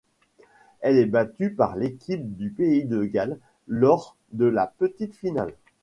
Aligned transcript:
Elle 0.79 0.97
est 0.97 1.05
battue 1.05 1.51
par 1.51 1.75
l'équipe 1.75 2.35
du 2.35 2.49
pays 2.49 2.85
de 2.85 3.03
Galles 3.03 3.37
lors 3.67 4.17
de 4.31 4.45
la 4.45 4.65
petite 4.65 5.13
finale. 5.13 5.53